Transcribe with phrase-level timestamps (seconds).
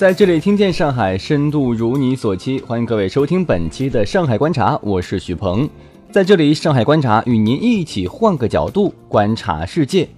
[0.00, 2.58] 在这里听见上海，深度如你所期。
[2.60, 5.68] 欢迎各位收听本期的《上海观察》，我是许鹏。
[6.10, 10.08] 在这里，《上海观察》与您一起换个角度观察世界。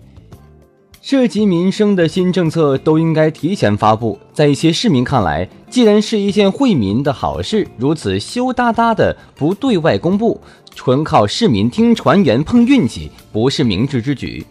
[1.01, 10.41] 涉及民生的新政策都应该提前发布，在一些市民看来，既然是一件惠民的好事，如此羞答答的不对外公布，
[10.77, 14.47] 纯靠市民听传言碰运气，不是明智之举。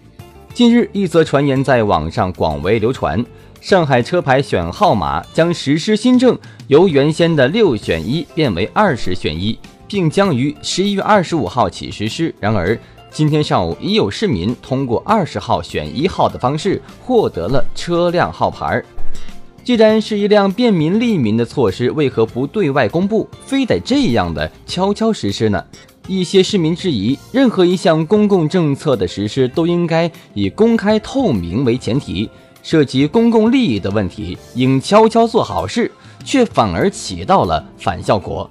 [0.54, 3.26] 近日，一则传言在网上广为流传。
[3.62, 9.58] 上海车牌选号码将实施新政，由原先的六选一变为二十选一，
[9.88, 12.34] 并将于十一月二十五号起实施。
[12.40, 12.76] 然而，
[13.12, 18.84] 今天上午已有市民通过二十号选一号的方式获得了车辆号牌。
[19.64, 25.64] 既然是一辆便民利民的措施，为何不对外公布，非得这样的悄悄实施呢？
[26.08, 32.28] 一些市民质疑，任何一项公共政策的实施都应该以公开透明为前提。
[32.64, 35.92] 涉及公共利益的问题，应悄悄做好事，
[36.24, 38.50] 却反而起到了反效果。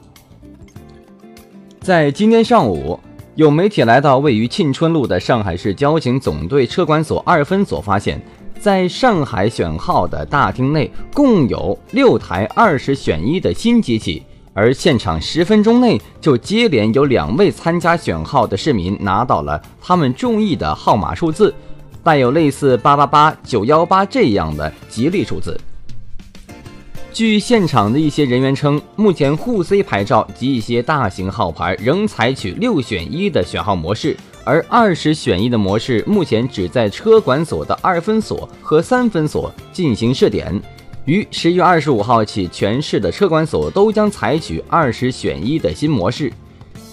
[1.81, 2.99] 在今天上午，
[3.37, 8.21] 有媒体来到位于庆春路的上海市交警总队车管所二分所，发现，
[8.59, 14.23] 在上海选号的大厅内，共有六台二十选一的新机器，
[14.53, 21.55] 而现场十分钟内就接连有两位参加选号的市民拿到了他们中意的号码数字。
[22.03, 25.59] 带有类似八八八九幺八这样的吉利数字。
[27.13, 40.59] 据现场的一些人员称，目前沪 C 牌照及一些大型号牌仍采取六选一的选号模式，而二十选一的模式目前只在车管所的二分所和三分所进行试点，
[41.05, 46.33] 于十一月二十五号起，全市的车管所都将采取二十选一的新模式。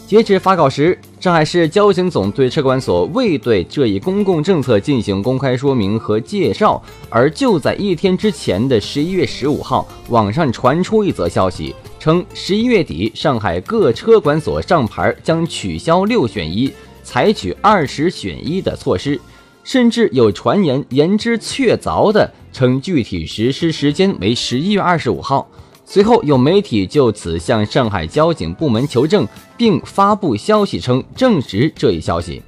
[0.08, 6.82] 截止发稿时，上海市交警总队车管所未对这一公共政策进行公开说明和介绍。
[7.09, 16.71] 而就在一天之前的十一月十五号，网上传出一则消息，称十一月底上海各车管所上牌将取消六选一，
[17.03, 19.20] 采取二十选一的措施，
[19.65, 25.52] 甚至有传言言之确凿的称具体实施时间为十一月二十五号。
[25.89, 29.25] 随后，有媒体就此向上海交警部门求证，
[29.55, 32.43] 并发布消息称证实这一消息。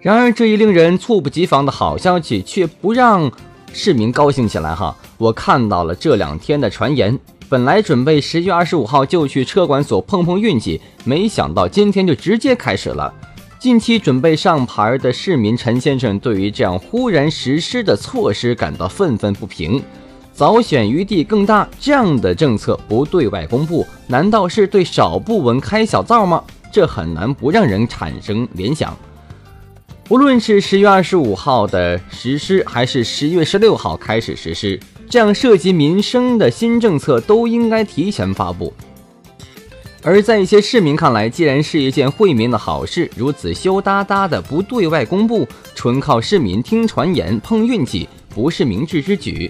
[0.00, 3.30] 然而，这一令人猝不及防的好消息却不让
[3.74, 4.74] 市民高兴起来。
[4.74, 7.16] 哈，我看到了这两天的传言，
[7.50, 13.12] 本来准备十月二十五号就去车管所碰碰运气，没想到今天就直接开始了。
[13.58, 19.80] 近期准备上牌的市民陈先生对于这样忽然实施的措施感到愤愤不平。
[20.42, 26.42] 早选余地更大，这样的政策不对外公布，难道是对少部门开小灶吗？
[26.72, 28.92] 这很难不让人产生联想。
[30.08, 38.74] 无论是十月二十五号的实施，还是十月十六号开始实施，这样涉及民生的新政策都应该提前发布。
[40.02, 49.48] 而在一些市民看来，既然是一件惠民的好事，如此羞答答的不对外公布，纯靠市民听传言碰运气，不是明智之举。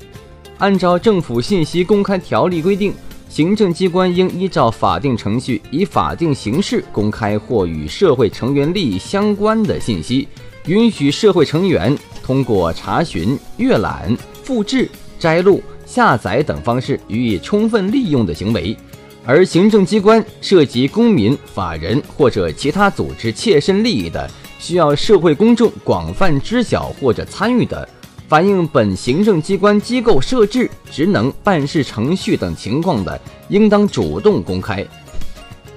[0.59, 2.95] 按照政府信息公开条例规定，
[3.29, 10.29] 行政机关应依照法定程序，以法定形式公开或与社会成员利益相关的信息，
[10.67, 18.77] 允许社会成员通过查询、阅览、复制、摘录、下载等方式予以充分利用的行为。
[19.25, 27.89] 而行政机关涉及公民、法人或者其他组织切身利益的，需要社会公众广泛知晓或者参与的。
[28.33, 33.21] 反映本行政机关机构设置、职能、办事程序等情况的，
[33.51, 34.83] 应当主动公开。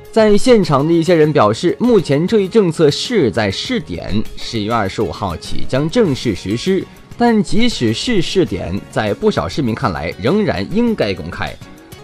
[0.10, 6.82] 在现场的一些人表示，目前这一政策是在试点，十一月二十五号起将正式实施。
[7.18, 11.54] 但即使是试点，在不少市民看来，仍然应该公开。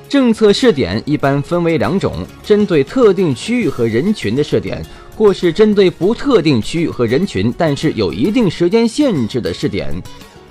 [0.09, 9.89] 政策试点一般分为两种：针对特定区域和人群的试点，或是针对不特定区域和人群，但是有一定时间限制的试点。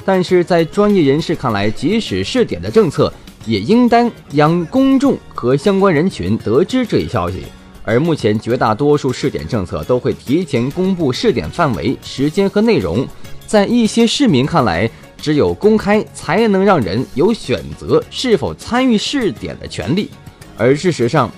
[0.04, 3.12] 但是在专业人士看来，即使试点的政策，
[3.44, 7.44] 也应当让公众和相关人群得知这一消息。
[7.82, 13.06] 而目前绝大多数试点政策都会提前公布试点范围、时间和内容，
[13.46, 20.10] 在一些市民看来，只有公开才能让人有选择是否参与试点的权利。
[20.56, 21.30] 而事实上，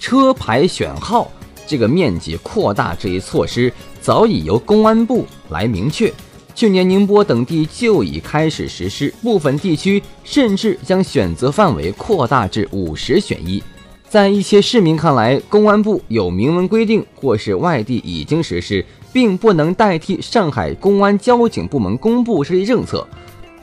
[0.00, 1.30] 车牌选号
[1.66, 6.12] 这个面积扩大这一措施，早已由公安部来明确。
[6.58, 13.62] 去年宁波等地就已开始实施，部分地区甚至将选择范围扩大至五十选一。
[14.08, 23.06] 在一些市民看来，公安部有明文规定，或是外地已经实施，并不能代替上海公安交警部门公布这一政策。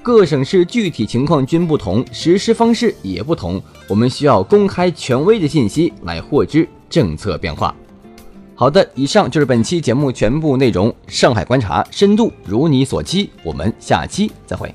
[0.01, 7.75] 各省市具体情况均不同，实施方式也不同，我们需要公开权威的信息来获知政策变化。
[8.57, 10.93] 好的，以上就是本期节目全部内容。
[11.07, 14.73] 上海观察深度如你所期，我们下期再会。